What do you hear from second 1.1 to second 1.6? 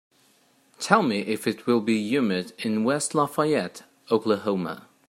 if